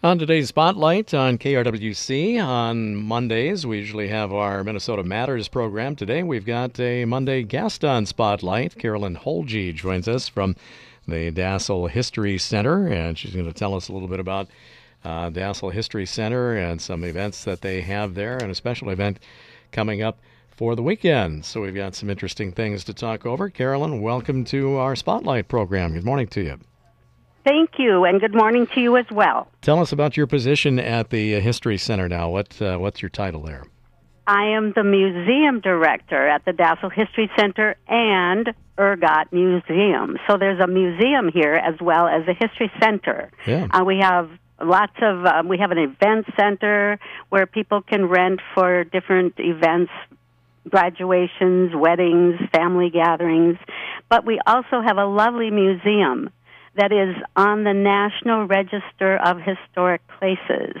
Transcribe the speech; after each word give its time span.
On 0.00 0.16
today's 0.16 0.46
Spotlight 0.46 1.12
on 1.12 1.38
KRWC, 1.38 2.40
on 2.40 2.94
Mondays, 2.94 3.66
we 3.66 3.78
usually 3.78 4.06
have 4.06 4.32
our 4.32 4.62
Minnesota 4.62 5.02
Matters 5.02 5.48
program. 5.48 5.96
Today, 5.96 6.22
we've 6.22 6.46
got 6.46 6.78
a 6.78 7.04
Monday 7.04 7.42
guest 7.42 7.84
on 7.84 8.06
Spotlight. 8.06 8.78
Carolyn 8.78 9.16
Holje 9.16 9.74
joins 9.74 10.06
us 10.06 10.28
from 10.28 10.54
the 11.08 11.32
Dassel 11.32 11.90
History 11.90 12.38
Center, 12.38 12.86
and 12.86 13.18
she's 13.18 13.34
going 13.34 13.46
to 13.46 13.52
tell 13.52 13.74
us 13.74 13.88
a 13.88 13.92
little 13.92 14.06
bit 14.06 14.20
about 14.20 14.46
uh, 15.04 15.30
Dassel 15.30 15.72
History 15.72 16.06
Center 16.06 16.56
and 16.56 16.80
some 16.80 17.02
events 17.02 17.42
that 17.42 17.62
they 17.62 17.80
have 17.80 18.14
there, 18.14 18.36
and 18.36 18.52
a 18.52 18.54
special 18.54 18.90
event 18.90 19.18
coming 19.72 20.00
up 20.00 20.20
for 20.48 20.76
the 20.76 20.82
weekend. 20.82 21.44
So, 21.44 21.62
we've 21.62 21.74
got 21.74 21.96
some 21.96 22.08
interesting 22.08 22.52
things 22.52 22.84
to 22.84 22.94
talk 22.94 23.26
over. 23.26 23.50
Carolyn, 23.50 24.00
welcome 24.00 24.44
to 24.44 24.76
our 24.76 24.94
Spotlight 24.94 25.48
program. 25.48 25.94
Good 25.94 26.04
morning 26.04 26.28
to 26.28 26.40
you. 26.40 26.60
Thank 27.48 27.78
you, 27.78 28.04
and 28.04 28.20
good 28.20 28.34
morning 28.34 28.66
to 28.74 28.80
you 28.82 28.98
as 28.98 29.06
well. 29.10 29.48
Tell 29.62 29.80
us 29.80 29.90
about 29.90 30.18
your 30.18 30.26
position 30.26 30.78
at 30.78 31.08
the 31.08 31.36
uh, 31.36 31.40
History 31.40 31.78
Center 31.78 32.06
now. 32.06 32.28
What 32.28 32.60
uh, 32.60 32.76
what's 32.76 33.00
your 33.00 33.08
title 33.08 33.40
there? 33.40 33.64
I 34.26 34.48
am 34.48 34.74
the 34.76 34.84
museum 34.84 35.60
director 35.60 36.28
at 36.28 36.44
the 36.44 36.50
Dassel 36.50 36.92
History 36.92 37.30
Center 37.38 37.76
and 37.88 38.50
Ergot 38.78 39.32
Museum. 39.32 40.18
So 40.28 40.36
there's 40.36 40.60
a 40.60 40.66
museum 40.66 41.30
here 41.32 41.54
as 41.54 41.80
well 41.80 42.06
as 42.06 42.28
a 42.28 42.34
history 42.34 42.70
center. 42.82 43.30
Yeah. 43.46 43.66
Uh, 43.70 43.82
we 43.82 43.98
have 44.02 44.28
lots 44.62 44.92
of 45.00 45.24
um, 45.24 45.48
we 45.48 45.56
have 45.56 45.70
an 45.70 45.78
event 45.78 46.26
center 46.38 46.98
where 47.30 47.46
people 47.46 47.80
can 47.80 48.10
rent 48.10 48.40
for 48.54 48.84
different 48.84 49.36
events 49.38 49.90
graduations 50.68 51.72
weddings 51.74 52.38
family 52.52 52.90
gatherings 52.90 53.56
but 54.10 54.26
we 54.26 54.38
also 54.46 54.82
have 54.84 54.98
a 54.98 55.06
lovely 55.06 55.50
museum 55.50 56.28
that 56.76 56.92
is 56.92 57.16
on 57.36 57.64
the 57.64 57.74
National 57.74 58.46
Register 58.46 59.16
of 59.16 59.40
Historic 59.40 60.00
Places. 60.18 60.76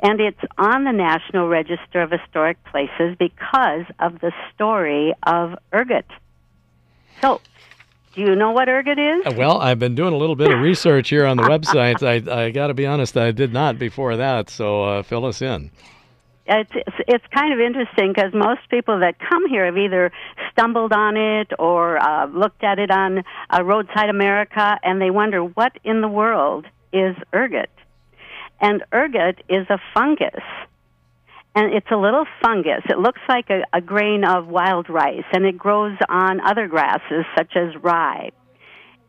And 0.00 0.20
it's 0.20 0.40
on 0.58 0.84
the 0.84 0.92
National 0.92 1.48
Register 1.48 2.02
of 2.02 2.10
Historic 2.10 2.62
Places 2.64 3.16
because 3.18 3.84
of 4.00 4.20
the 4.20 4.32
story 4.54 5.14
of 5.22 5.54
Ergot. 5.72 6.06
So, 7.20 7.40
do 8.14 8.22
you 8.22 8.34
know 8.34 8.50
what 8.50 8.68
Ergot 8.68 8.98
is? 8.98 9.26
Uh, 9.26 9.34
well, 9.36 9.58
I've 9.58 9.78
been 9.78 9.94
doing 9.94 10.12
a 10.12 10.16
little 10.16 10.36
bit 10.36 10.50
of 10.50 10.58
research 10.62 11.08
here 11.08 11.24
on 11.24 11.36
the 11.36 11.44
website. 11.44 12.02
I, 12.02 12.46
I 12.46 12.50
got 12.50 12.66
to 12.66 12.74
be 12.74 12.86
honest, 12.86 13.16
I 13.16 13.30
did 13.30 13.52
not 13.52 13.78
before 13.78 14.16
that, 14.16 14.50
so 14.50 14.84
uh, 14.84 15.02
fill 15.02 15.24
us 15.24 15.40
in 15.40 15.70
it's 16.46 16.72
it's, 17.08 17.24
kind 17.32 17.52
of 17.52 17.60
interesting 17.60 18.12
because 18.12 18.32
most 18.34 18.60
people 18.68 19.00
that 19.00 19.14
come 19.18 19.48
here 19.48 19.66
have 19.66 19.76
either 19.76 20.10
stumbled 20.50 20.92
on 20.92 21.16
it 21.16 21.52
or 21.58 21.98
uh, 21.98 22.26
looked 22.26 22.64
at 22.64 22.78
it 22.78 22.90
on 22.90 23.22
uh, 23.50 23.62
Roadside 23.62 24.08
America, 24.08 24.78
and 24.82 25.00
they 25.00 25.10
wonder 25.10 25.42
what 25.42 25.72
in 25.84 26.00
the 26.00 26.08
world 26.08 26.66
is 26.92 27.16
ergot. 27.32 27.70
And 28.60 28.84
ergot 28.92 29.42
is 29.48 29.66
a 29.70 29.78
fungus, 29.94 30.42
and 31.54 31.72
it's 31.72 31.90
a 31.90 31.96
little 31.96 32.26
fungus. 32.42 32.82
It 32.88 32.98
looks 32.98 33.20
like 33.28 33.50
a, 33.50 33.62
a 33.72 33.80
grain 33.80 34.24
of 34.24 34.48
wild 34.48 34.88
rice, 34.88 35.24
and 35.32 35.44
it 35.44 35.56
grows 35.56 35.96
on 36.08 36.40
other 36.40 36.66
grasses 36.66 37.24
such 37.36 37.56
as 37.56 37.76
rye. 37.82 38.30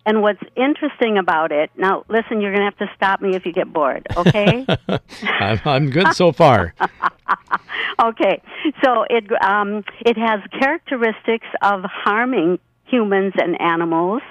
And 0.05 0.21
what's 0.21 0.41
interesting 0.55 1.17
about 1.17 1.51
it, 1.51 1.71
now 1.77 2.03
listen, 2.09 2.41
you're 2.41 2.51
going 2.51 2.59
to 2.59 2.65
have 2.65 2.77
to 2.77 2.89
stop 2.95 3.21
me 3.21 3.35
if 3.35 3.45
you 3.45 3.53
get 3.53 3.71
bored, 3.71 4.05
okay? 4.17 4.65
I'm, 5.39 5.61
I'm 5.63 5.89
good 5.89 6.13
so 6.13 6.31
far. 6.33 6.73
okay, 8.03 8.41
so 8.83 9.05
it 9.09 9.31
um, 9.41 9.83
it 10.05 10.17
has 10.17 10.41
characteristics 10.59 11.47
of 11.61 11.83
harming 11.85 12.59
humans 12.85 13.33
and 13.37 13.59
animals, 13.61 14.21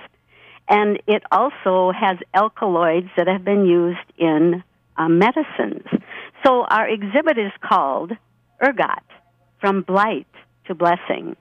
and 0.69 1.01
it 1.07 1.23
also 1.33 1.91
has 1.93 2.19
alkaloids 2.35 3.09
that 3.17 3.27
have 3.27 3.45
been 3.45 3.65
used 3.65 3.99
in 4.19 4.63
uh, 4.97 5.09
medicines. 5.09 5.87
So 6.45 6.65
our 6.65 6.89
exhibit 6.89 7.39
is 7.39 7.53
called 7.63 8.13
Ergot, 8.63 9.05
from 9.61 9.83
blight 9.83 10.27
to 10.67 10.75
blessing. 10.75 11.37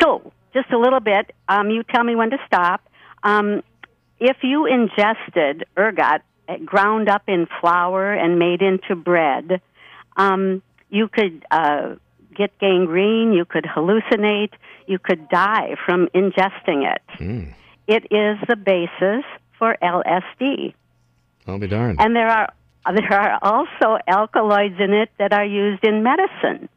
So, 0.00 0.32
just 0.54 0.70
a 0.70 0.78
little 0.78 1.00
bit. 1.00 1.34
Um, 1.48 1.70
you 1.70 1.82
tell 1.82 2.04
me 2.04 2.16
when 2.16 2.30
to 2.30 2.38
stop. 2.46 2.80
Um, 3.22 3.62
if 4.20 4.38
you 4.42 4.66
ingested 4.66 5.64
ergot 5.76 6.22
ground 6.64 7.08
up 7.08 7.22
in 7.28 7.46
flour 7.60 8.12
and 8.12 8.38
made 8.38 8.62
into 8.62 8.96
bread, 8.96 9.60
um, 10.16 10.62
you 10.90 11.08
could 11.08 11.44
uh, 11.50 11.96
get 12.34 12.58
gangrene, 12.58 13.32
you 13.32 13.44
could 13.44 13.64
hallucinate, 13.64 14.52
you 14.86 14.98
could 14.98 15.28
die 15.28 15.74
from 15.84 16.08
ingesting 16.14 16.90
it. 16.90 17.02
Mm. 17.18 17.54
It 17.86 18.04
is 18.04 18.38
the 18.48 18.56
basis 18.56 19.24
for 19.58 19.76
LSD. 19.82 20.74
I'll 21.46 21.58
be 21.58 21.68
darned. 21.68 22.00
And 22.00 22.14
there 22.14 22.28
are 22.28 22.52
there 22.94 23.12
are 23.12 23.38
also 23.42 23.98
alkaloids 24.06 24.76
in 24.78 24.92
it 24.92 25.10
that 25.18 25.32
are 25.32 25.44
used 25.44 25.84
in 25.84 26.02
medicine. 26.02 26.68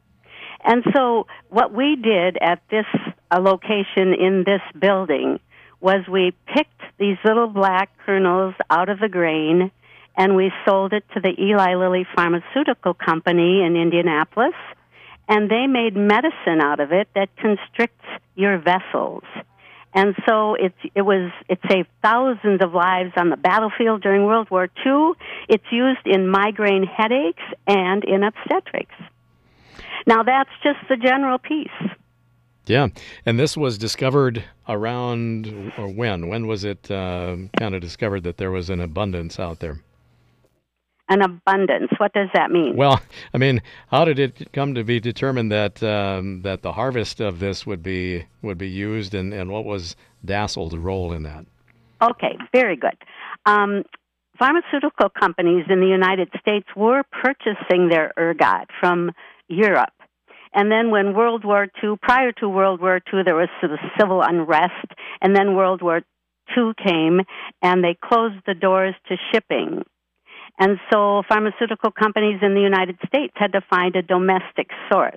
And 0.64 0.84
so, 0.94 1.26
what 1.48 1.72
we 1.72 1.96
did 1.96 2.38
at 2.40 2.62
this 2.70 2.86
uh, 3.30 3.40
location 3.40 4.14
in 4.14 4.44
this 4.44 4.60
building 4.78 5.40
was 5.82 6.06
we 6.08 6.32
picked 6.46 6.80
these 6.98 7.16
little 7.24 7.48
black 7.48 7.90
kernels 8.06 8.54
out 8.70 8.88
of 8.88 9.00
the 9.00 9.08
grain 9.08 9.70
and 10.16 10.36
we 10.36 10.52
sold 10.64 10.92
it 10.92 11.04
to 11.14 11.20
the 11.20 11.34
Eli 11.38 11.74
Lilly 11.74 12.06
Pharmaceutical 12.14 12.94
Company 12.94 13.62
in 13.62 13.76
Indianapolis 13.76 14.54
and 15.28 15.50
they 15.50 15.66
made 15.66 15.96
medicine 15.96 16.60
out 16.60 16.80
of 16.80 16.92
it 16.92 17.08
that 17.14 17.34
constricts 17.36 18.04
your 18.34 18.58
vessels. 18.58 19.24
And 19.94 20.14
so 20.26 20.54
it, 20.54 20.72
it 20.94 21.02
was, 21.02 21.30
it 21.48 21.58
saved 21.70 21.88
thousands 22.02 22.62
of 22.62 22.72
lives 22.72 23.12
on 23.16 23.28
the 23.28 23.36
battlefield 23.36 24.02
during 24.02 24.24
World 24.24 24.50
War 24.50 24.68
II. 24.86 25.12
It's 25.48 25.64
used 25.70 26.06
in 26.06 26.28
migraine 26.28 26.84
headaches 26.84 27.42
and 27.66 28.02
in 28.04 28.22
obstetrics. 28.22 28.94
Now 30.06 30.22
that's 30.22 30.50
just 30.62 30.78
the 30.88 30.96
general 30.96 31.38
piece. 31.38 31.68
Yeah, 32.72 32.88
and 33.26 33.38
this 33.38 33.54
was 33.54 33.76
discovered 33.76 34.42
around 34.66 35.74
or 35.76 35.88
when? 35.88 36.28
When 36.28 36.46
was 36.46 36.64
it 36.64 36.90
uh, 36.90 37.36
kind 37.58 37.74
of 37.74 37.82
discovered 37.82 38.22
that 38.22 38.38
there 38.38 38.50
was 38.50 38.70
an 38.70 38.80
abundance 38.80 39.38
out 39.38 39.60
there? 39.60 39.82
An 41.10 41.20
abundance. 41.20 41.90
What 41.98 42.14
does 42.14 42.30
that 42.32 42.50
mean? 42.50 42.74
Well, 42.74 43.02
I 43.34 43.36
mean, 43.36 43.60
how 43.88 44.06
did 44.06 44.18
it 44.18 44.54
come 44.54 44.74
to 44.74 44.84
be 44.84 45.00
determined 45.00 45.52
that 45.52 45.82
um, 45.82 46.40
that 46.44 46.62
the 46.62 46.72
harvest 46.72 47.20
of 47.20 47.40
this 47.40 47.66
would 47.66 47.82
be 47.82 48.24
would 48.40 48.56
be 48.56 48.70
used, 48.70 49.12
and, 49.12 49.34
and 49.34 49.50
what 49.50 49.66
was 49.66 49.94
Dassel's 50.24 50.74
role 50.74 51.12
in 51.12 51.24
that? 51.24 51.44
Okay, 52.00 52.38
very 52.54 52.76
good. 52.76 52.96
Um, 53.44 53.82
pharmaceutical 54.38 55.10
companies 55.10 55.66
in 55.68 55.80
the 55.80 55.88
United 55.88 56.30
States 56.40 56.68
were 56.74 57.02
purchasing 57.22 57.90
their 57.90 58.14
ergot 58.16 58.68
from 58.80 59.10
Europe 59.48 59.92
and 60.54 60.70
then 60.70 60.90
when 60.90 61.14
World 61.14 61.44
War 61.44 61.66
II, 61.82 61.94
prior 62.00 62.32
to 62.32 62.48
World 62.48 62.80
War 62.80 63.00
II, 63.12 63.22
there 63.24 63.34
was 63.34 63.48
sort 63.60 63.72
of 63.72 63.78
civil 63.98 64.22
unrest, 64.22 64.86
and 65.20 65.34
then 65.34 65.56
World 65.56 65.82
War 65.82 66.02
II 66.56 66.72
came, 66.84 67.20
and 67.62 67.82
they 67.82 67.96
closed 68.02 68.42
the 68.46 68.54
doors 68.54 68.94
to 69.08 69.16
shipping. 69.32 69.82
And 70.58 70.78
so 70.92 71.22
pharmaceutical 71.28 71.90
companies 71.90 72.40
in 72.42 72.54
the 72.54 72.60
United 72.60 72.98
States 73.06 73.32
had 73.36 73.52
to 73.52 73.62
find 73.70 73.96
a 73.96 74.02
domestic 74.02 74.68
source. 74.90 75.14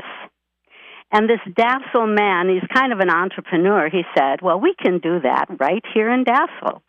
And 1.12 1.30
this 1.30 1.42
Dassel 1.54 2.14
man, 2.14 2.50
he's 2.50 2.68
kind 2.74 2.92
of 2.92 3.00
an 3.00 3.10
entrepreneur, 3.10 3.90
he 3.90 4.04
said, 4.18 4.42
Well, 4.42 4.60
we 4.60 4.74
can 4.82 5.00
do 5.00 5.20
that 5.22 5.48
right 5.60 5.84
here 5.94 6.10
in 6.10 6.24
Dassel. 6.24 6.82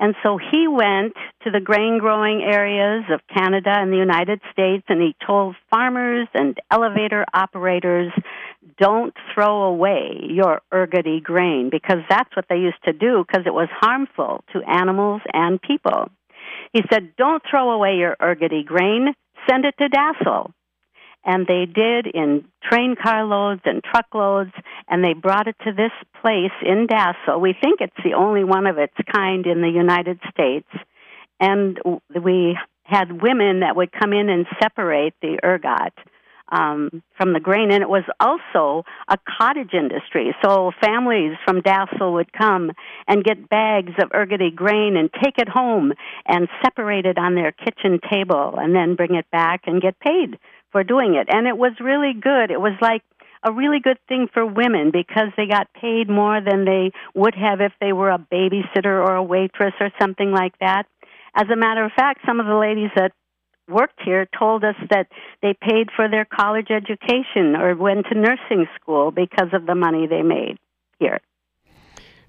And 0.00 0.14
so 0.22 0.38
he 0.38 0.66
went 0.66 1.12
to 1.44 1.50
the 1.50 1.60
grain 1.60 1.98
growing 1.98 2.42
areas 2.42 3.04
of 3.12 3.20
Canada 3.32 3.70
and 3.70 3.92
the 3.92 3.98
United 3.98 4.40
States 4.50 4.84
and 4.88 5.00
he 5.00 5.14
told 5.24 5.56
farmers 5.70 6.26
and 6.32 6.58
elevator 6.70 7.26
operators, 7.34 8.10
don't 8.78 9.14
throw 9.34 9.64
away 9.64 10.18
your 10.22 10.62
ergoty 10.72 11.22
grain 11.22 11.68
because 11.70 11.98
that's 12.08 12.34
what 12.34 12.46
they 12.48 12.56
used 12.56 12.82
to 12.86 12.94
do 12.94 13.24
because 13.26 13.46
it 13.46 13.52
was 13.52 13.68
harmful 13.78 14.42
to 14.54 14.62
animals 14.62 15.20
and 15.34 15.60
people. 15.60 16.10
He 16.72 16.82
said, 16.90 17.14
don't 17.18 17.42
throw 17.48 17.70
away 17.70 17.96
your 17.96 18.16
ergoty 18.22 18.64
grain, 18.64 19.12
send 19.46 19.66
it 19.66 19.74
to 19.78 19.88
Dassel 19.90 20.52
and 21.24 21.46
they 21.46 21.66
did 21.66 22.06
in 22.06 22.44
train 22.62 22.96
car 23.00 23.24
loads 23.24 23.60
and 23.64 23.82
truckloads, 23.84 24.52
and 24.88 25.04
they 25.04 25.12
brought 25.12 25.46
it 25.46 25.56
to 25.64 25.72
this 25.72 25.92
place 26.20 26.52
in 26.62 26.86
Dassel. 26.86 27.40
We 27.40 27.54
think 27.60 27.80
it's 27.80 27.92
the 28.04 28.14
only 28.14 28.44
one 28.44 28.66
of 28.66 28.78
its 28.78 28.94
kind 29.12 29.46
in 29.46 29.60
the 29.60 29.68
United 29.68 30.18
States, 30.30 30.68
and 31.38 31.78
we 32.22 32.56
had 32.84 33.22
women 33.22 33.60
that 33.60 33.76
would 33.76 33.92
come 33.92 34.12
in 34.12 34.28
and 34.28 34.46
separate 34.60 35.14
the 35.22 35.38
ergot. 35.44 35.92
Um, 36.52 37.04
from 37.16 37.32
the 37.32 37.38
grain, 37.38 37.70
and 37.70 37.80
it 37.80 37.88
was 37.88 38.02
also 38.18 38.84
a 39.06 39.16
cottage 39.38 39.72
industry. 39.72 40.34
So 40.44 40.72
families 40.82 41.36
from 41.44 41.62
Dassel 41.62 42.14
would 42.14 42.32
come 42.32 42.72
and 43.06 43.22
get 43.22 43.48
bags 43.48 43.92
of 44.02 44.08
ergoty 44.08 44.52
grain 44.52 44.96
and 44.96 45.10
take 45.22 45.38
it 45.38 45.48
home 45.48 45.92
and 46.26 46.48
separate 46.64 47.06
it 47.06 47.18
on 47.18 47.36
their 47.36 47.52
kitchen 47.52 48.00
table, 48.10 48.54
and 48.58 48.74
then 48.74 48.96
bring 48.96 49.14
it 49.14 49.30
back 49.30 49.60
and 49.66 49.80
get 49.80 50.00
paid 50.00 50.40
for 50.72 50.84
doing 50.84 51.14
it. 51.14 51.28
And 51.30 51.46
it 51.46 51.56
was 51.56 51.72
really 51.80 52.12
good. 52.14 52.50
It 52.50 52.60
was 52.60 52.76
like 52.80 53.02
a 53.42 53.52
really 53.52 53.80
good 53.80 53.98
thing 54.08 54.28
for 54.32 54.44
women 54.44 54.90
because 54.92 55.28
they 55.36 55.46
got 55.46 55.72
paid 55.72 56.08
more 56.08 56.40
than 56.40 56.64
they 56.64 56.92
would 57.14 57.34
have 57.34 57.60
if 57.60 57.72
they 57.80 57.92
were 57.92 58.10
a 58.10 58.18
babysitter 58.18 58.86
or 58.86 59.14
a 59.14 59.22
waitress 59.22 59.74
or 59.80 59.90
something 60.00 60.30
like 60.30 60.58
that. 60.60 60.84
as 61.34 61.48
a 61.50 61.56
matter 61.56 61.84
of 61.84 61.92
fact, 61.92 62.20
some 62.26 62.40
of 62.40 62.46
the 62.46 62.56
ladies 62.56 62.90
that 62.96 63.12
worked 63.68 64.00
here 64.04 64.26
told 64.36 64.64
us 64.64 64.74
that 64.90 65.06
they 65.42 65.54
paid 65.54 65.88
for 65.94 66.08
their 66.08 66.24
college 66.24 66.68
education 66.70 67.54
or 67.56 67.74
went 67.76 68.04
to 68.06 68.18
nursing 68.18 68.66
school 68.80 69.12
because 69.12 69.48
of 69.52 69.64
the 69.64 69.76
money 69.76 70.06
they 70.06 70.22
made 70.22 70.58
here. 70.98 71.20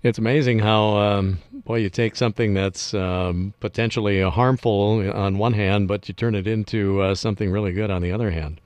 It's 0.03 0.17
amazing 0.17 0.59
how, 0.59 0.97
um, 0.97 1.37
boy, 1.53 1.77
you 1.77 1.89
take 1.89 2.15
something 2.15 2.55
that's 2.55 2.93
um, 2.95 3.53
potentially 3.59 4.21
harmful 4.21 5.07
on 5.13 5.37
one 5.37 5.53
hand, 5.53 5.87
but 5.87 6.07
you 6.07 6.15
turn 6.15 6.33
it 6.33 6.47
into 6.47 7.01
uh, 7.01 7.13
something 7.13 7.51
really 7.51 7.71
good 7.71 7.91
on 7.91 8.01
the 8.01 8.11
other 8.11 8.31
hand. 8.31 8.59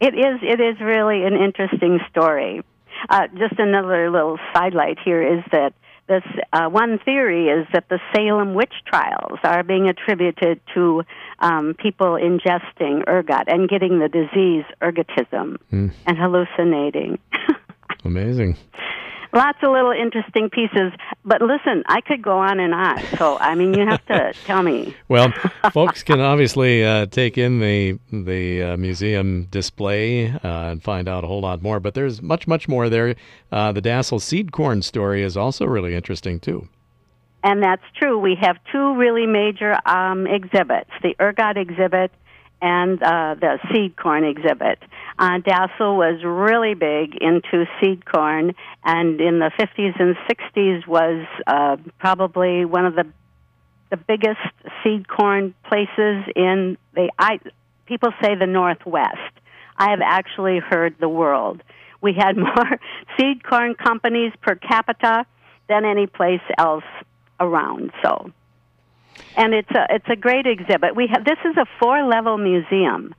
It 0.00 0.14
is. 0.14 0.40
It 0.42 0.60
is 0.60 0.80
really 0.80 1.24
an 1.24 1.34
interesting 1.34 2.00
story. 2.10 2.62
Uh, 3.10 3.28
just 3.38 3.58
another 3.58 4.10
little 4.10 4.38
sidelight 4.54 4.98
here 5.04 5.22
is 5.22 5.44
that 5.52 5.74
this 6.08 6.22
uh, 6.52 6.68
one 6.68 6.98
theory 7.04 7.48
is 7.48 7.66
that 7.72 7.88
the 7.88 8.00
Salem 8.14 8.54
witch 8.54 8.72
trials 8.86 9.38
are 9.44 9.62
being 9.62 9.88
attributed 9.88 10.60
to 10.74 11.02
um, 11.38 11.74
people 11.78 12.18
ingesting 12.18 13.06
ergot 13.06 13.44
and 13.46 13.68
getting 13.68 13.98
the 13.98 14.08
disease 14.08 14.64
ergotism 14.80 15.58
mm. 15.72 15.92
and 16.06 16.18
hallucinating. 16.18 17.18
Amazing 18.04 18.56
lots 19.32 19.58
of 19.62 19.70
little 19.70 19.92
interesting 19.92 20.50
pieces. 20.50 20.92
But 21.24 21.42
listen, 21.42 21.82
I 21.86 22.00
could 22.00 22.22
go 22.22 22.38
on 22.38 22.60
and 22.60 22.74
on. 22.74 22.98
So 23.18 23.38
I 23.38 23.54
mean, 23.54 23.74
you 23.74 23.86
have 23.86 24.04
to 24.06 24.32
tell 24.44 24.62
me. 24.62 24.94
Well, 25.08 25.32
folks 25.72 26.02
can 26.02 26.20
obviously 26.20 26.84
uh, 26.84 27.06
take 27.06 27.38
in 27.38 27.60
the 27.60 27.98
the 28.12 28.62
uh, 28.62 28.76
museum 28.76 29.44
display 29.50 30.28
uh, 30.28 30.38
and 30.42 30.82
find 30.82 31.08
out 31.08 31.24
a 31.24 31.26
whole 31.26 31.40
lot 31.40 31.62
more. 31.62 31.80
But 31.80 31.94
there's 31.94 32.22
much 32.22 32.46
much 32.46 32.68
more 32.68 32.88
there. 32.88 33.14
Uh, 33.50 33.72
the 33.72 33.82
Dassel 33.82 34.20
seed 34.20 34.52
corn 34.52 34.82
story 34.82 35.22
is 35.22 35.36
also 35.36 35.66
really 35.66 35.94
interesting 35.94 36.40
too. 36.40 36.68
And 37.44 37.60
that's 37.60 37.82
true. 37.98 38.20
We 38.20 38.36
have 38.40 38.56
two 38.70 38.94
really 38.94 39.26
major 39.26 39.76
um, 39.86 40.26
exhibits: 40.26 40.90
the 41.02 41.16
ergot 41.20 41.56
exhibit 41.56 42.12
and 42.62 43.02
uh, 43.02 43.34
the 43.38 43.58
seed 43.70 43.96
corn 43.96 44.24
exhibit. 44.24 44.78
Uh, 45.18 45.40
Dassel 45.40 45.96
was 45.96 46.22
really 46.24 46.74
big 46.74 47.16
into 47.20 47.66
seed 47.80 48.06
corn, 48.06 48.54
and 48.84 49.20
in 49.20 49.40
the 49.40 49.50
50s 49.58 50.00
and 50.00 50.16
60s 50.30 50.86
was 50.86 51.26
uh, 51.46 51.76
probably 51.98 52.64
one 52.64 52.86
of 52.86 52.94
the 52.94 53.04
the 53.90 53.96
biggest 53.98 54.40
seed 54.82 55.06
corn 55.06 55.54
places 55.68 56.24
in 56.34 56.78
the 56.94 57.10
I 57.18 57.40
people 57.84 58.10
say 58.22 58.34
the 58.36 58.46
Northwest. 58.46 59.18
I 59.76 59.90
have 59.90 60.00
actually 60.02 60.60
heard 60.60 60.94
the 60.98 61.10
world. 61.10 61.62
We 62.00 62.14
had 62.14 62.36
more 62.38 62.78
seed 63.18 63.44
corn 63.44 63.74
companies 63.74 64.32
per 64.40 64.54
capita 64.54 65.26
than 65.68 65.84
any 65.84 66.06
place 66.06 66.40
else 66.56 66.84
around. 67.38 67.92
So 68.02 68.32
and 69.36 69.54
it's 69.54 69.70
a 69.70 69.86
it's 69.90 70.08
a 70.08 70.16
great 70.16 70.46
exhibit. 70.46 70.94
We 70.96 71.08
have 71.12 71.24
this 71.24 71.38
is 71.44 71.56
a 71.56 71.66
four 71.80 72.04
level 72.04 72.38
museum, 72.38 73.14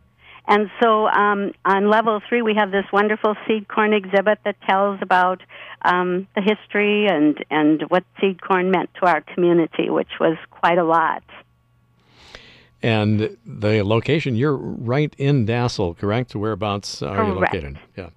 and 0.48 0.69
so 0.81 1.07
um, 1.07 1.54
on 1.66 1.90
level 1.90 2.22
three 2.28 2.42
we 2.42 2.56
have 2.56 2.72
this 2.72 2.86
wonderful 2.92 3.36
seed 3.48 3.68
corn 3.68 3.94
exhibit 3.94 4.40
that 4.45 4.56
tells 4.62 5.00
about 5.01 5.42
um, 5.84 6.28
the 6.36 6.42
history 6.42 7.07
and 7.07 7.44
and 7.50 7.84
what 7.90 8.04
seed 8.19 8.42
corn 8.42 8.72
meant 8.72 8.90
to 9.01 9.07
our 9.07 9.22
community, 9.22 9.90
which 9.90 10.19
was 10.19 10.38
quite 10.51 10.78
a 10.78 10.84
lot. 10.84 11.24
And 12.81 13.38
the 13.45 13.81
location, 13.84 14.36
you're 14.36 14.57
right 14.57 15.16
in 15.18 15.45
Dassel, 15.48 15.98
correct? 15.98 16.36
Whereabouts 16.36 17.01
are 17.01 17.16
correct. 17.16 17.54
you 17.54 17.62
located? 17.62 17.80
Yeah. 17.95 18.10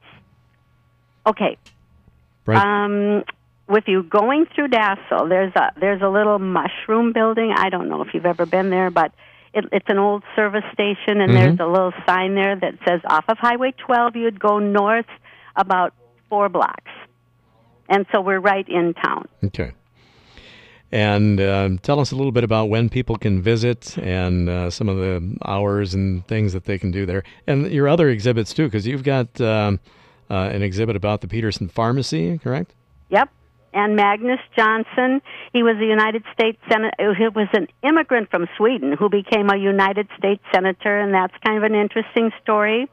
Okay. 1.24 1.56
Right. 2.46 2.84
Um, 2.84 3.24
with 3.68 3.84
you 3.86 4.02
going 4.02 4.46
through 4.54 4.68
Dassel, 4.68 5.28
there's 5.28 5.52
a 5.56 5.72
there's 5.78 6.02
a 6.02 6.08
little 6.08 6.38
mushroom 6.38 7.12
building. 7.12 7.52
I 7.56 7.68
don't 7.68 7.88
know 7.88 8.02
if 8.02 8.14
you've 8.14 8.26
ever 8.26 8.46
been 8.46 8.70
there, 8.70 8.90
but 8.90 9.12
it, 9.56 9.64
it's 9.72 9.86
an 9.88 9.98
old 9.98 10.22
service 10.36 10.64
station, 10.72 11.20
and 11.20 11.32
mm-hmm. 11.32 11.34
there's 11.34 11.60
a 11.60 11.66
little 11.66 11.92
sign 12.06 12.34
there 12.34 12.56
that 12.56 12.74
says 12.86 13.00
off 13.06 13.24
of 13.28 13.38
Highway 13.38 13.72
12, 13.78 14.16
you'd 14.16 14.40
go 14.40 14.58
north 14.58 15.06
about 15.56 15.94
four 16.28 16.48
blocks, 16.48 16.90
and 17.88 18.06
so 18.12 18.20
we're 18.20 18.38
right 18.38 18.68
in 18.68 18.94
town. 18.94 19.26
Okay. 19.44 19.72
And 20.92 21.40
uh, 21.40 21.70
tell 21.82 21.98
us 21.98 22.12
a 22.12 22.16
little 22.16 22.30
bit 22.30 22.44
about 22.44 22.68
when 22.68 22.88
people 22.88 23.16
can 23.16 23.42
visit 23.42 23.98
and 23.98 24.48
uh, 24.48 24.70
some 24.70 24.88
of 24.88 24.98
the 24.98 25.36
hours 25.44 25.94
and 25.94 26.24
things 26.28 26.52
that 26.52 26.64
they 26.64 26.78
can 26.78 26.92
do 26.92 27.04
there, 27.06 27.24
and 27.46 27.70
your 27.72 27.88
other 27.88 28.08
exhibits 28.08 28.54
too, 28.54 28.66
because 28.66 28.86
you've 28.86 29.02
got 29.02 29.40
um, 29.40 29.80
uh, 30.30 30.34
an 30.34 30.62
exhibit 30.62 30.94
about 30.94 31.22
the 31.22 31.28
Peterson 31.28 31.68
Pharmacy, 31.68 32.38
correct? 32.38 32.74
Yep, 33.08 33.30
and 33.76 33.94
Magnus 33.94 34.40
Johnson. 34.56 35.20
He 35.52 35.62
was 35.62 35.76
a 35.76 35.84
United 35.84 36.24
States 36.32 36.58
senator. 36.68 37.14
He 37.14 37.28
was 37.28 37.48
an 37.52 37.68
immigrant 37.82 38.30
from 38.30 38.48
Sweden 38.56 38.92
who 38.98 39.10
became 39.10 39.50
a 39.50 39.56
United 39.56 40.08
States 40.18 40.42
senator, 40.52 40.98
and 40.98 41.12
that's 41.12 41.34
kind 41.44 41.58
of 41.58 41.62
an 41.62 41.74
interesting 41.74 42.32
story. 42.42 42.88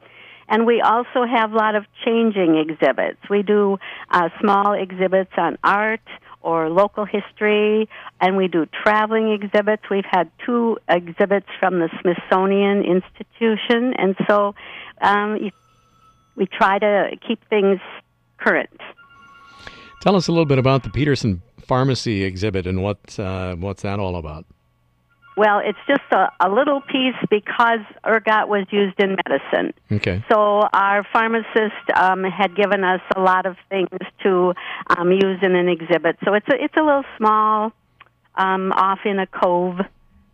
And 0.49 0.65
we 0.65 0.81
also 0.81 1.25
have 1.25 1.53
a 1.53 1.55
lot 1.55 1.75
of 1.75 1.85
changing 2.05 2.57
exhibits. 2.57 3.17
We 3.29 3.43
do 3.43 3.77
uh, 4.11 4.27
small 4.41 4.73
exhibits 4.73 5.31
on 5.37 5.57
art 5.63 6.01
or 6.41 6.69
local 6.69 7.05
history, 7.05 7.87
and 8.19 8.35
we 8.35 8.49
do 8.49 8.65
traveling 8.83 9.31
exhibits. 9.31 9.83
We've 9.89 10.03
had 10.05 10.29
two 10.45 10.77
exhibits 10.89 11.47
from 11.61 11.79
the 11.79 11.89
Smithsonian 12.01 12.83
Institution, 12.83 13.93
and 13.93 14.17
so 14.27 14.53
um, 14.99 15.49
we 16.35 16.45
try 16.45 16.77
to 16.77 17.11
keep 17.25 17.39
things 17.47 17.79
current. 18.37 18.81
Tell 20.03 20.17
us 20.17 20.27
a 20.27 20.33
little 20.33 20.45
bit 20.45 20.59
about 20.59 20.83
the 20.83 20.89
Peterson 20.89 21.41
Pharmacy 21.65 22.25
exhibit 22.25 22.67
and 22.67 22.83
what 22.83 23.17
uh, 23.17 23.55
what's 23.55 23.83
that 23.83 23.99
all 23.99 24.17
about. 24.17 24.45
Well, 25.37 25.61
it's 25.63 25.79
just 25.87 26.03
a, 26.11 26.27
a 26.41 26.49
little 26.49 26.81
piece 26.81 27.15
because 27.29 27.79
ergot 28.05 28.49
was 28.49 28.65
used 28.69 28.99
in 28.99 29.15
medicine. 29.15 29.73
Okay. 29.89 30.21
So 30.29 30.67
our 30.73 31.07
pharmacist 31.13 31.89
um, 31.95 32.25
had 32.25 32.53
given 32.53 32.83
us 32.83 32.99
a 33.15 33.21
lot 33.21 33.45
of 33.45 33.55
things 33.69 33.97
to 34.23 34.53
um, 34.89 35.09
use 35.09 35.39
in 35.41 35.55
an 35.55 35.69
exhibit. 35.69 36.17
So 36.25 36.33
it's 36.33 36.49
a 36.49 36.61
it's 36.61 36.75
a 36.75 36.83
little 36.83 37.05
small, 37.17 37.71
um, 38.35 38.73
off 38.73 38.99
in 39.05 39.19
a 39.19 39.25
cove, 39.25 39.77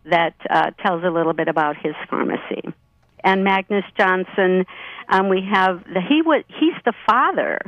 that 0.06 0.34
uh, 0.50 0.72
tells 0.84 1.04
a 1.04 1.12
little 1.12 1.34
bit 1.34 1.48
about 1.48 1.78
his 1.78 1.94
pharmacy. 2.10 2.64
And 3.24 3.44
Magnus 3.44 3.86
Johnson, 3.96 4.66
um, 5.10 5.30
we 5.30 5.48
have 5.48 5.84
the 5.84 6.02
he 6.02 6.24
was 6.24 6.44
he's 6.60 6.74
the 6.86 6.94
father 7.06 7.60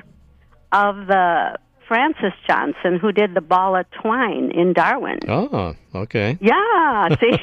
of 0.71 1.05
the 1.05 1.59
Francis 1.91 2.31
Johnson, 2.47 2.99
who 2.99 3.11
did 3.11 3.33
the 3.33 3.41
ball 3.41 3.75
of 3.75 3.85
twine 3.91 4.49
in 4.51 4.71
Darwin. 4.71 5.19
Oh, 5.27 5.75
okay. 5.93 6.37
Yeah, 6.39 7.13
see? 7.19 7.37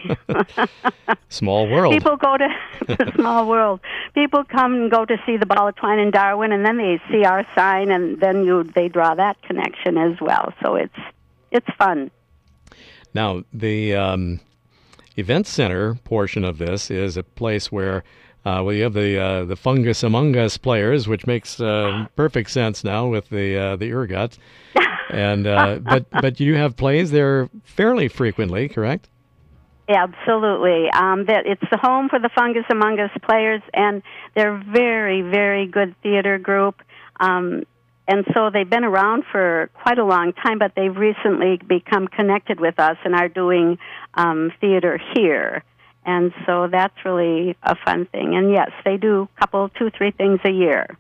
small 1.29 1.69
world. 1.69 1.93
People 1.93 2.17
go 2.17 2.39
to 2.39 2.49
the 2.87 3.13
small 3.15 3.47
world. 3.47 3.81
People 4.15 4.45
come 4.45 4.73
and 4.73 4.91
go 4.91 5.05
to 5.05 5.19
see 5.27 5.37
the 5.37 5.45
ball 5.45 5.69
of 5.69 5.77
twine 5.77 5.99
in 5.99 6.11
Darwin, 6.11 6.53
and 6.53 6.65
then 6.65 6.79
they 6.79 6.99
see 7.13 7.27
our 7.27 7.47
sign, 7.55 7.91
and 7.91 8.23
then 8.23 8.43
you 8.43 8.65
they 8.75 8.89
draw 8.89 9.15
that 9.17 9.37
connection 9.43 9.99
as 9.99 10.19
well. 10.19 10.55
So 10.63 10.77
it's 10.77 10.99
it's 11.51 11.69
fun. 11.77 12.11
Now 13.13 13.45
the 13.53 13.97
um, 13.97 14.41
event 15.19 15.47
center 15.47 15.97
portion 16.05 16.43
of 16.43 16.57
this 16.57 16.91
is 16.91 17.19
a 17.19 17.23
place 17.23 17.71
where 17.71 18.03
uh, 18.49 18.63
well, 18.63 18.75
you 18.75 18.83
have 18.83 18.95
the 18.95 19.19
uh, 19.19 19.45
the 19.45 19.57
fungus 19.57 20.03
among 20.03 20.37
us 20.37 20.57
players, 20.57 21.07
which 21.07 21.27
makes 21.27 21.61
uh, 21.61 22.07
perfect 22.17 22.51
sense 22.51 22.83
now 22.83 23.07
with 23.07 23.29
the 23.29 23.57
uh, 23.57 23.77
the 23.77 23.93
ergot. 23.93 24.39
and 25.11 25.47
uh, 25.47 25.79
but 25.83 26.07
but 26.11 26.41
you 26.41 26.55
have 26.55 26.77
plays 26.77 27.11
there 27.11 27.51
fairly 27.65 28.09
frequently, 28.09 28.69
correct? 28.69 29.09
Absolutely. 29.89 30.91
Um, 30.91 31.27
that 31.27 31.47
it's 31.47 31.65
the 31.71 31.79
home 31.79 32.09
for 32.09 32.19
the 32.19 32.31
Fungus 32.35 32.65
Among 32.71 32.99
Us 33.01 33.11
players, 33.23 33.63
and 33.73 34.03
they're 34.35 34.63
very, 34.71 35.23
very 35.23 35.67
good 35.67 35.95
theater 36.03 36.39
group. 36.39 36.83
Um, 37.21 37.65
and 38.07 38.25
so 38.35 38.51
they've 38.53 38.69
been 38.69 38.85
around 38.85 39.25
for 39.31 39.71
quite 39.83 39.99
a 39.99 40.05
long 40.05 40.33
time, 40.33 40.59
but 40.59 40.73
they've 40.77 40.95
recently 40.95 41.59
become 41.67 42.07
connected 42.07 42.61
with 42.61 42.79
us 42.79 42.97
and 43.05 43.15
are 43.15 43.29
doing 43.29 43.79
um, 44.15 44.53
theater 44.61 45.01
here. 45.15 45.65
And 46.09 46.33
so 46.47 46.69
that's 46.73 46.95
really 47.05 47.55
a 47.63 47.77
fun 47.85 48.07
thing. 48.07 48.35
And 48.35 48.51
yes, 48.51 48.71
they 48.83 48.97
do 48.97 49.29
a 49.37 49.41
couple, 49.41 49.69
two, 49.69 49.91
three 49.91 50.11
things 50.11 50.41
a 50.43 50.51
year. 50.51 50.97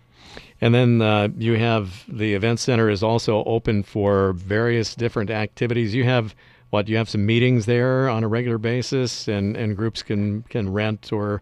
And 0.60 0.74
then 0.74 1.00
uh, 1.00 1.28
you 1.38 1.54
have 1.54 2.04
the 2.08 2.34
event 2.34 2.60
center 2.60 2.90
is 2.90 3.02
also 3.02 3.42
open 3.44 3.84
for 3.84 4.34
various 4.34 4.94
different 4.94 5.30
activities. 5.30 5.94
You 5.94 6.04
have 6.04 6.34
what? 6.68 6.88
You 6.88 6.98
have 6.98 7.08
some 7.08 7.24
meetings 7.24 7.64
there 7.64 8.10
on 8.10 8.22
a 8.22 8.28
regular 8.28 8.58
basis, 8.58 9.28
and, 9.28 9.56
and 9.56 9.74
groups 9.74 10.02
can 10.02 10.42
can 10.42 10.70
rent 10.70 11.10
or 11.10 11.40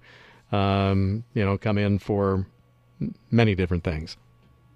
um, 0.53 1.25
you 1.35 1.45
know 1.45 1.59
come 1.59 1.77
in 1.77 1.99
for 1.99 2.47
many 3.33 3.57
different 3.57 3.83
things. 3.83 4.17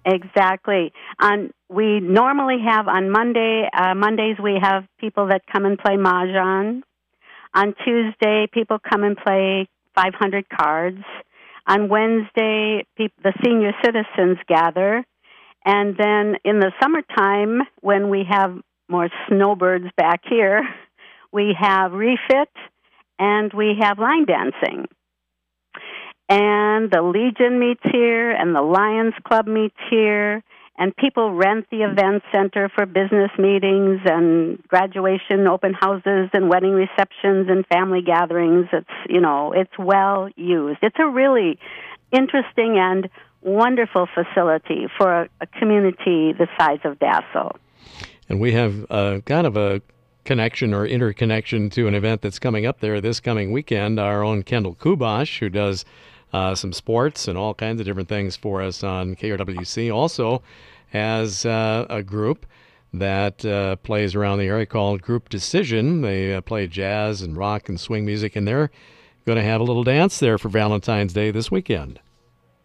Exactly. 0.03 0.91
On 1.21 1.51
we 1.69 2.01
normally 2.01 2.57
have 2.67 2.89
on 2.89 3.09
Monday 3.09 3.69
uh, 3.73 3.95
Mondays 3.95 4.35
we 4.43 4.57
have 4.61 4.83
people 4.99 5.27
that 5.27 5.43
come 5.49 5.63
and 5.63 5.77
play 5.77 5.95
mahjong 5.95 6.81
on 7.53 7.73
Tuesday, 7.83 8.47
people 8.51 8.77
come 8.79 9.03
and 9.03 9.17
play 9.17 9.67
500 9.95 10.45
cards. 10.49 11.03
On 11.67 11.89
Wednesday, 11.89 12.85
the 12.97 13.33
senior 13.43 13.71
citizens 13.83 14.37
gather. 14.47 15.05
And 15.65 15.95
then 15.97 16.37
in 16.43 16.59
the 16.59 16.71
summertime, 16.81 17.61
when 17.81 18.09
we 18.09 18.25
have 18.29 18.57
more 18.89 19.09
snowbirds 19.27 19.85
back 19.95 20.21
here, 20.27 20.61
we 21.31 21.55
have 21.59 21.91
refit 21.91 22.49
and 23.19 23.53
we 23.53 23.75
have 23.79 23.99
line 23.99 24.25
dancing. 24.25 24.87
And 26.27 26.89
the 26.89 27.01
Legion 27.01 27.59
meets 27.59 27.83
here, 27.91 28.31
and 28.31 28.55
the 28.55 28.61
Lions 28.61 29.13
Club 29.27 29.47
meets 29.47 29.75
here, 29.89 30.41
and 30.77 30.95
people 30.95 31.33
rent 31.33 31.67
the 31.69 31.83
event 31.83 32.23
center 32.31 32.69
for 32.73 32.85
business 32.85 33.31
meetings 33.37 33.99
and 34.05 34.61
graduation 34.67 35.47
open 35.47 35.73
houses 35.73 36.29
and 36.33 36.49
wedding 36.49 36.71
receptions 36.71 37.47
and 37.49 37.65
family 37.67 38.01
gatherings. 38.01 38.67
It's, 38.71 38.87
you 39.09 39.21
know, 39.21 39.53
it's 39.53 39.77
well 39.77 40.29
used. 40.35 40.79
It's 40.81 40.95
a 40.99 41.07
really 41.07 41.59
interesting 42.11 42.77
and 42.77 43.09
wonderful 43.41 44.07
facility 44.13 44.87
for 44.97 45.23
a, 45.23 45.29
a 45.41 45.47
community 45.47 46.33
the 46.33 46.47
size 46.57 46.79
of 46.83 46.99
Dassel. 46.99 47.55
And 48.29 48.39
we 48.39 48.53
have 48.53 48.85
uh, 48.89 49.19
kind 49.25 49.45
of 49.45 49.57
a 49.57 49.81
connection 50.23 50.73
or 50.73 50.85
interconnection 50.85 51.69
to 51.71 51.87
an 51.87 51.95
event 51.95 52.21
that's 52.21 52.39
coming 52.39 52.65
up 52.65 52.79
there 52.79 53.01
this 53.01 53.19
coming 53.19 53.51
weekend. 53.51 53.99
Our 53.99 54.23
own 54.23 54.43
Kendall 54.43 54.75
Kubash 54.75 55.39
who 55.39 55.49
does 55.49 55.83
uh, 56.33 56.55
some 56.55 56.73
sports 56.73 57.27
and 57.27 57.37
all 57.37 57.53
kinds 57.53 57.79
of 57.79 57.85
different 57.85 58.09
things 58.09 58.35
for 58.35 58.61
us 58.61 58.83
on 58.83 59.15
KRWC, 59.15 59.93
also 59.93 60.41
has 60.89 61.45
uh, 61.45 61.85
a 61.89 62.03
group 62.03 62.45
that 62.93 63.45
uh, 63.45 63.77
plays 63.77 64.15
around 64.15 64.39
the 64.39 64.47
area 64.47 64.65
called 64.65 65.01
Group 65.01 65.29
Decision. 65.29 66.01
They 66.01 66.33
uh, 66.33 66.41
play 66.41 66.67
jazz 66.67 67.21
and 67.21 67.37
rock 67.37 67.69
and 67.69 67.79
swing 67.79 68.05
music, 68.05 68.35
and 68.35 68.47
they're 68.47 68.69
going 69.25 69.37
to 69.37 69.43
have 69.43 69.61
a 69.61 69.63
little 69.63 69.83
dance 69.83 70.19
there 70.19 70.37
for 70.37 70.49
Valentine's 70.49 71.13
Day 71.13 71.31
this 71.31 71.49
weekend. 71.49 71.99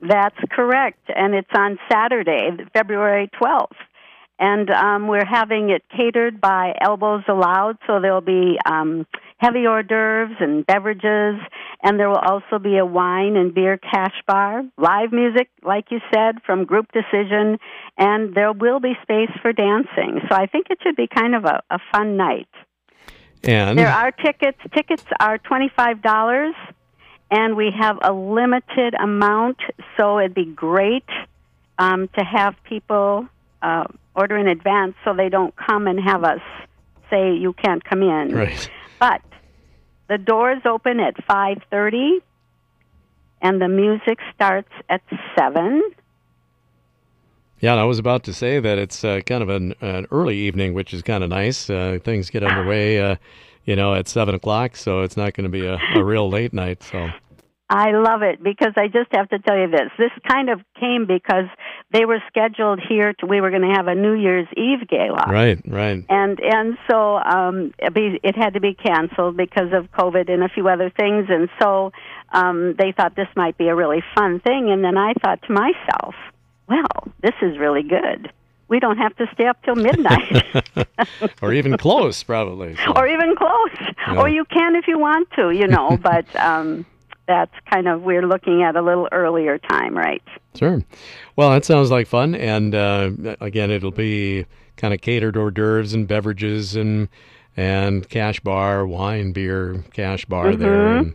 That's 0.00 0.37
correct, 0.50 1.11
and 1.14 1.35
it's 1.35 1.50
on 1.56 1.78
Saturday, 1.90 2.50
February 2.73 3.30
12th 3.40 3.76
and 4.38 4.70
um, 4.70 5.08
we're 5.08 5.25
having 5.25 5.70
it 5.70 5.82
catered 5.94 6.40
by 6.40 6.75
Elbows 6.80 7.23
Allowed, 7.28 7.78
so 7.87 8.00
there'll 8.00 8.20
be 8.20 8.58
um, 8.66 9.06
heavy 9.38 9.66
hors 9.66 9.82
d'oeuvres 9.82 10.36
and 10.40 10.66
beverages, 10.66 11.40
and 11.82 12.00
there 12.00 12.08
will 12.08 12.16
also 12.16 12.58
be 12.58 12.78
a 12.78 12.86
wine 12.86 13.36
and 13.36 13.54
beer 13.54 13.76
cash 13.78 14.14
bar, 14.26 14.62
live 14.78 15.12
music, 15.12 15.50
like 15.62 15.90
you 15.90 16.00
said, 16.12 16.36
from 16.44 16.64
Group 16.64 16.90
Decision, 16.92 17.58
and 17.98 18.34
there 18.34 18.52
will 18.52 18.80
be 18.80 18.94
space 19.02 19.30
for 19.42 19.52
dancing. 19.52 20.20
So 20.28 20.34
I 20.34 20.46
think 20.46 20.66
it 20.70 20.78
should 20.82 20.96
be 20.96 21.06
kind 21.06 21.34
of 21.34 21.44
a, 21.44 21.62
a 21.70 21.78
fun 21.92 22.16
night. 22.16 22.48
And 23.44 23.78
there 23.78 23.92
are 23.92 24.10
tickets. 24.10 24.58
Tickets 24.74 25.04
are 25.20 25.38
twenty 25.38 25.70
five 25.76 26.02
dollars, 26.02 26.54
and 27.30 27.56
we 27.56 27.70
have 27.78 27.98
a 28.02 28.12
limited 28.12 28.94
amount, 28.94 29.58
so 29.96 30.18
it'd 30.18 30.34
be 30.34 30.46
great 30.46 31.08
um, 31.78 32.08
to 32.18 32.24
have 32.24 32.54
people. 32.64 33.28
Uh, 33.62 33.84
order 34.14 34.36
in 34.36 34.48
advance 34.48 34.94
so 35.04 35.12
they 35.14 35.28
don't 35.28 35.54
come 35.56 35.86
and 35.86 36.00
have 36.00 36.24
us 36.24 36.40
say 37.10 37.34
you 37.34 37.52
can't 37.52 37.84
come 37.84 38.02
in. 38.02 38.34
Right. 38.34 38.70
But 38.98 39.22
the 40.08 40.18
doors 40.18 40.62
open 40.64 41.00
at 41.00 41.16
5:30 41.26 42.20
and 43.42 43.60
the 43.60 43.68
music 43.68 44.18
starts 44.34 44.72
at 44.88 45.02
7. 45.36 45.82
Yeah, 47.60 47.72
and 47.72 47.80
I 47.80 47.84
was 47.84 47.98
about 47.98 48.22
to 48.24 48.34
say 48.34 48.60
that 48.60 48.78
it's 48.78 49.02
uh, 49.04 49.20
kind 49.20 49.42
of 49.42 49.48
an, 49.48 49.74
an, 49.80 50.06
early 50.10 50.36
evening, 50.36 50.74
which 50.74 50.92
is 50.92 51.02
kind 51.02 51.24
of 51.24 51.30
nice. 51.30 51.70
Uh, 51.70 51.98
things 52.02 52.28
get 52.28 52.42
underway, 52.42 53.00
uh, 53.00 53.16
you 53.64 53.74
know, 53.76 53.94
at 53.94 54.08
seven 54.08 54.34
o'clock, 54.34 54.76
so 54.76 55.00
it's 55.00 55.16
not 55.16 55.32
going 55.32 55.44
to 55.44 55.50
be 55.50 55.66
a, 55.66 55.78
a 55.94 56.04
real 56.04 56.28
late 56.28 56.52
night. 56.52 56.82
So 56.82 57.08
I 57.68 57.90
love 57.92 58.23
it 58.23 58.42
because 58.42 58.75
I 58.76 58.87
just 58.87 59.11
have 59.12 59.28
to 59.30 59.40
tell 59.40 59.58
you 59.58 59.68
this. 59.68 59.90
This 59.99 60.12
kind 60.28 60.50
of 60.50 60.61
came 60.78 61.04
because 61.06 61.46
they 61.92 62.04
were 62.04 62.23
scheduled 62.28 62.80
here 62.80 63.12
to 63.14 63.26
we 63.26 63.40
were 63.40 63.50
going 63.50 63.62
to 63.62 63.75
have 63.75 63.88
a 63.88 63.94
New 63.94 64.14
Year's 64.14 64.46
Eve 64.56 64.87
gala. 64.88 65.25
Right, 65.28 65.61
right. 65.66 66.04
And 66.08 66.40
and 66.40 66.78
so 66.88 67.16
um 67.16 67.73
it 67.78 68.37
had 68.37 68.54
to 68.54 68.61
be 68.61 68.75
canceled 68.75 69.37
because 69.37 69.73
of 69.73 69.90
COVID 69.90 70.30
and 70.30 70.44
a 70.44 70.49
few 70.49 70.68
other 70.68 70.90
things 70.90 71.26
and 71.28 71.49
so 71.61 71.92
um 72.32 72.75
they 72.78 72.92
thought 72.92 73.16
this 73.16 73.28
might 73.35 73.58
be 73.58 73.66
a 73.66 73.75
really 73.75 74.02
fun 74.14 74.38
thing 74.38 74.70
and 74.70 74.85
then 74.85 74.96
I 74.96 75.14
thought 75.14 75.42
to 75.42 75.52
myself, 75.52 76.14
well, 76.68 77.12
this 77.20 77.35
is 77.42 77.58
really 77.58 77.82
good 77.82 78.30
we 78.68 78.80
don't 78.80 78.99
have 78.99 79.14
to 79.16 79.26
stay 79.32 79.46
up 79.46 79.62
till 79.62 79.76
midnight. 79.76 80.44
or 81.42 81.52
even 81.52 81.76
close, 81.76 82.23
probably. 82.23 82.76
So. 82.76 82.94
Or 82.96 83.06
even 83.06 83.37
close. 83.37 83.94
Yeah. 84.08 84.18
Or 84.18 84.28
you 84.28 84.44
can 84.44 84.75
if 84.75 84.88
you 84.88 84.99
want 84.99 85.30
to, 85.37 85.50
you 85.50 85.68
know. 85.68 85.96
but 86.02 86.25
um, 86.35 86.85
that's 87.26 87.54
kind 87.71 87.88
of 87.88 88.02
we're 88.02 88.26
looking 88.26 88.62
at 88.62 88.76
a 88.76 88.83
little 88.83 89.09
earlier 89.12 89.59
time, 89.59 89.97
right? 89.97 90.23
Sure. 90.54 90.83
Well, 91.37 91.50
that 91.50 91.64
sounds 91.64 91.90
like 91.90 92.06
fun, 92.06 92.35
and 92.35 92.75
uh, 92.75 93.11
again, 93.40 93.71
it'll 93.71 93.90
be 93.90 94.47
kind 94.76 94.92
of 94.95 95.00
catered 95.00 95.37
hors 95.37 95.50
d'oeuvres 95.50 95.95
and 95.95 96.06
beverages 96.06 96.76
and 96.76 97.09
and 97.56 98.09
cash 98.09 98.40
bar, 98.40 98.87
wine, 98.87 99.33
beer, 99.33 99.83
cash 99.92 100.25
bar 100.26 100.47
mm-hmm. 100.47 100.61
there. 100.61 100.97
And, 100.97 101.14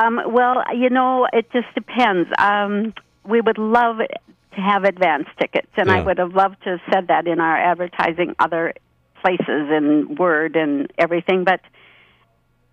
Um, 0.00 0.20
well, 0.26 0.62
you 0.74 0.90
know, 0.90 1.26
it 1.32 1.50
just 1.52 1.66
depends. 1.74 2.28
Um, 2.38 2.94
we 3.24 3.40
would 3.40 3.58
love 3.58 3.98
to 3.98 4.60
have 4.60 4.84
advance 4.84 5.26
tickets, 5.38 5.68
and 5.76 5.88
yeah. 5.88 5.96
I 5.96 6.02
would 6.02 6.18
have 6.18 6.34
loved 6.34 6.62
to 6.64 6.70
have 6.70 6.80
said 6.92 7.08
that 7.08 7.26
in 7.26 7.40
our 7.40 7.56
advertising 7.56 8.34
other 8.38 8.74
places 9.22 9.70
in 9.70 10.16
Word 10.18 10.56
and 10.56 10.92
everything, 10.98 11.44
but 11.44 11.60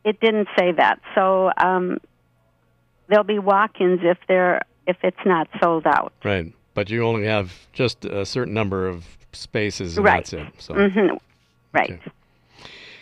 it 0.04 0.20
didn't 0.20 0.48
say 0.58 0.72
that. 0.72 1.00
So 1.16 1.52
um, 1.58 2.00
there'll 3.08 3.24
be 3.24 3.40
walk-ins 3.40 4.00
if 4.04 4.18
they're 4.28 4.62
if 4.88 4.98
it's 5.04 5.18
not 5.26 5.50
sold 5.62 5.86
out. 5.86 6.14
Right, 6.24 6.54
but 6.74 6.90
you 6.90 7.04
only 7.04 7.26
have 7.26 7.54
just 7.74 8.06
a 8.06 8.26
certain 8.26 8.54
number 8.54 8.88
of 8.88 9.06
spaces, 9.34 9.98
and 9.98 10.06
right. 10.06 10.26
that's 10.26 10.34
it. 10.34 10.48
So. 10.60 10.74
Mm-hmm. 10.74 11.18
Right. 11.74 11.92
Okay. 11.92 12.12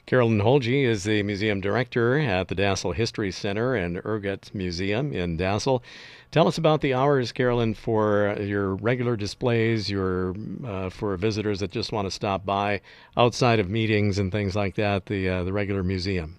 Carolyn 0.06 0.40
Holje 0.40 0.84
is 0.84 1.04
the 1.04 1.24
museum 1.24 1.62
director 1.62 2.20
at 2.20 2.48
the 2.48 2.54
Dassel 2.54 2.94
History 2.94 3.32
Center 3.32 3.74
and 3.74 4.00
Ergot 4.06 4.54
Museum 4.54 5.12
in 5.12 5.36
Dassel. 5.36 5.82
Tell 6.30 6.48
us 6.48 6.60
about 6.60 6.82
the 6.82 6.94
hours, 6.94 7.32
Carolyn, 7.32 7.74
for 7.74 8.38
your 8.40 8.76
regular 8.76 9.16
displays, 9.16 9.90
your 9.90 10.36
uh, 10.64 10.92
for 10.92 11.18
visitors 11.18 11.60
that 11.62 11.72
just 11.72 11.92
want 11.92 12.06
to 12.06 12.12
stop 12.12 12.46
by 12.46 12.82
outside 13.18 13.60
of 13.60 13.68
meetings 13.68 14.20
and 14.20 14.32
things 14.32 14.56
like 14.56 14.76
that. 14.76 15.08
The 15.08 15.28
uh, 15.28 15.44
the 15.44 15.54
regular 15.54 15.82
museum. 15.82 16.38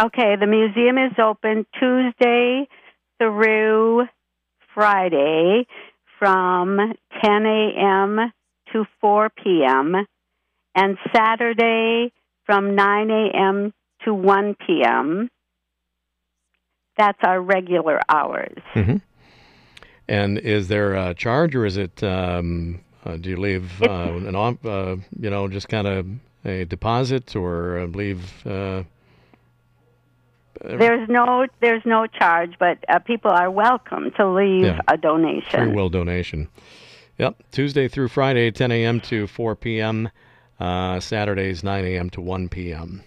Okay, 0.00 0.36
the 0.40 0.46
museum 0.46 0.96
is 0.96 1.12
open 1.22 1.66
Tuesday 1.78 2.66
through 3.18 4.06
Friday 4.72 5.66
from 6.18 6.94
10 7.22 7.46
a.m. 7.46 8.32
to 8.72 8.84
4 9.02 9.30
p.m. 9.30 10.06
and 10.74 10.96
Saturday 11.14 12.12
from 12.46 12.74
9 12.74 13.10
a.m. 13.10 13.72
to 14.04 14.14
1 14.14 14.56
p.m. 14.66 15.28
That's 16.96 17.18
our 17.22 17.40
regular 17.40 18.00
hours. 18.08 18.58
Mm-hmm. 18.74 18.96
And 20.08 20.38
is 20.38 20.68
there 20.68 20.94
a 20.94 21.14
charge, 21.14 21.54
or 21.54 21.64
is 21.64 21.76
it? 21.76 22.02
Um, 22.02 22.80
uh, 23.06 23.16
do 23.16 23.30
you 23.30 23.36
leave 23.36 23.80
uh, 23.82 23.86
an 24.12 24.34
uh, 24.34 24.96
you 25.18 25.30
know 25.30 25.48
just 25.48 25.68
kind 25.68 25.86
of 25.86 26.06
a 26.44 26.64
deposit, 26.64 27.36
or 27.36 27.86
leave 27.86 28.44
uh, 28.44 28.82
there's 30.62 31.08
no 31.08 31.46
there's 31.60 31.82
no 31.86 32.06
charge, 32.06 32.54
but 32.58 32.78
uh, 32.88 32.98
people 32.98 33.30
are 33.30 33.50
welcome 33.50 34.10
to 34.16 34.28
leave 34.28 34.64
Yeah. 34.64 34.80
a 34.88 34.96
donation. 34.96 35.50
Free 35.50 35.68
will 35.74 35.88
donation. 35.88 36.48
Yep. 37.18 37.36
Tuesday 37.52 37.86
through 37.88 38.08
Friday, 38.08 38.50
10 38.50 38.72
a.m. 38.72 39.00
to 39.02 39.26
4 39.26 39.54
p.m. 39.56 40.10
Uh, 40.60 41.00
Saturdays, 41.00 41.64
9 41.64 41.84
a.m. 41.84 42.10
to 42.10 42.20
1 42.20 42.48
p.m. 42.50 43.02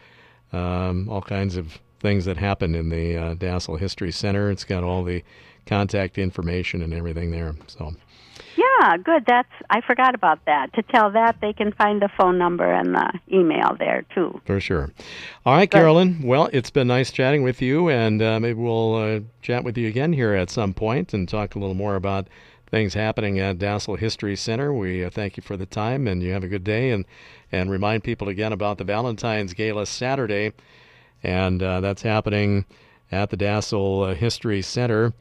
um, 0.53 1.09
all 1.09 1.21
kinds 1.21 1.55
of 1.55 1.79
things 1.99 2.25
that 2.25 2.37
happen 2.37 2.75
in 2.75 2.89
the 2.89 3.17
uh, 3.17 3.35
Dassel 3.35 3.79
History 3.79 4.11
Center. 4.11 4.49
It's 4.49 4.63
got 4.63 4.83
all 4.83 5.03
the 5.03 5.23
contact 5.65 6.17
information 6.17 6.81
and 6.81 6.93
everything 6.93 7.31
there. 7.31 7.55
So. 7.67 7.93
Yeah, 8.55 8.97
good. 8.97 9.23
That's 9.27 9.49
I 9.69 9.81
forgot 9.81 10.15
about 10.15 10.43
that. 10.45 10.73
To 10.73 10.83
tell 10.83 11.11
that, 11.11 11.37
they 11.41 11.53
can 11.53 11.71
find 11.73 12.01
the 12.01 12.09
phone 12.17 12.37
number 12.37 12.69
and 12.69 12.95
the 12.95 13.19
email 13.31 13.75
there 13.77 14.05
too. 14.13 14.41
For 14.45 14.59
sure. 14.59 14.91
All 15.45 15.55
right, 15.55 15.69
Carolyn. 15.69 16.21
Well, 16.23 16.49
it's 16.51 16.69
been 16.69 16.87
nice 16.87 17.11
chatting 17.11 17.43
with 17.43 17.61
you, 17.61 17.89
and 17.89 18.21
uh, 18.21 18.39
maybe 18.39 18.59
we'll 18.59 18.95
uh, 18.95 19.19
chat 19.41 19.63
with 19.63 19.77
you 19.77 19.87
again 19.87 20.13
here 20.13 20.33
at 20.33 20.49
some 20.49 20.73
point 20.73 21.13
and 21.13 21.27
talk 21.27 21.55
a 21.55 21.59
little 21.59 21.75
more 21.75 21.95
about 21.95 22.27
things 22.69 22.93
happening 22.93 23.39
at 23.39 23.57
Dassel 23.57 23.97
History 23.97 24.35
Center. 24.35 24.73
We 24.73 25.03
uh, 25.03 25.09
thank 25.09 25.37
you 25.37 25.43
for 25.43 25.57
the 25.57 25.65
time, 25.65 26.07
and 26.07 26.21
you 26.21 26.31
have 26.33 26.43
a 26.43 26.47
good 26.47 26.63
day, 26.63 26.91
and 26.91 27.05
and 27.51 27.69
remind 27.71 28.03
people 28.03 28.29
again 28.29 28.53
about 28.53 28.77
the 28.77 28.83
Valentine's 28.83 29.53
Gala 29.53 29.85
Saturday, 29.85 30.53
and 31.23 31.61
uh, 31.63 31.81
that's 31.81 32.03
happening 32.03 32.65
at 33.11 33.31
the 33.31 33.37
Dassel 33.37 34.11
uh, 34.11 34.15
History 34.15 34.61
Center. 34.61 35.13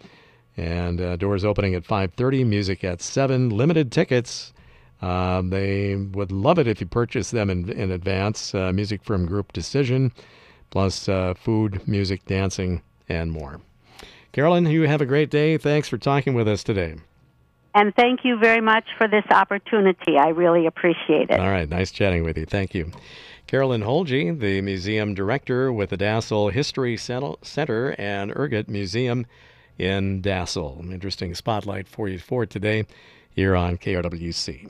And 0.56 1.00
uh, 1.00 1.16
doors 1.16 1.44
opening 1.44 1.74
at 1.74 1.84
5:30, 1.84 2.44
music 2.44 2.82
at 2.84 3.00
7, 3.00 3.48
limited 3.50 3.92
tickets. 3.92 4.52
Uh, 5.00 5.40
they 5.42 5.94
would 5.94 6.32
love 6.32 6.58
it 6.58 6.66
if 6.66 6.80
you 6.80 6.86
purchase 6.86 7.30
them 7.30 7.48
in, 7.48 7.70
in 7.70 7.92
advance. 7.92 8.52
Uh, 8.54 8.72
music 8.72 9.04
from 9.04 9.26
Group 9.26 9.52
Decision, 9.52 10.12
plus 10.70 11.08
food, 11.36 11.86
music, 11.86 12.26
dancing, 12.26 12.82
and 13.08 13.30
more. 13.30 13.60
Carolyn, 14.32 14.66
you 14.66 14.82
have 14.82 15.00
a 15.00 15.06
great 15.06 15.30
day. 15.30 15.56
Thanks 15.56 15.88
for 15.88 15.96
talking 15.96 16.34
with 16.34 16.48
us 16.48 16.64
today. 16.64 16.96
And 17.78 17.94
thank 17.94 18.25
you 18.25 18.37
very 18.37 18.61
much 18.61 18.82
for 18.99 19.06
this 19.06 19.23
opportunity. 19.30 20.18
I 20.18 20.30
really 20.30 20.66
appreciate 20.66 21.30
it. 21.30 21.38
All 21.38 21.49
right, 21.49 21.68
nice 21.68 21.92
chatting 21.92 22.25
with 22.25 22.37
you. 22.37 22.44
Thank 22.44 22.75
you. 22.75 22.90
Carolyn 23.47 23.82
Holje, 23.82 24.37
the 24.37 24.61
museum 24.62 25.14
director 25.14 25.73
with 25.73 25.90
the 25.90 25.97
Dassel 25.97 26.50
History 26.50 26.97
Center 26.97 27.94
and 27.97 28.32
Ergot 28.32 28.68
Museum 28.68 29.26
in 29.78 30.20
Dassel. 30.20 30.90
Interesting 30.92 31.37
spotlight 31.37 31.87
for 31.87 32.08
you 32.08 32.18
for 32.18 32.47
today 32.47 32.85
here 33.30 33.54
on 33.54 33.78
KRWC. 33.78 34.66